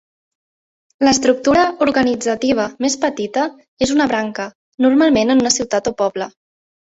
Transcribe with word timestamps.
L'estructura 1.07 1.65
organitzativa 1.85 2.65
més 2.85 2.95
petita 3.03 3.43
és 3.87 3.93
una 3.97 4.07
branca, 4.13 4.49
normalment 4.87 5.35
en 5.35 5.45
una 5.45 5.55
ciutat 5.59 5.91
o 5.93 5.97
poble. 6.01 6.31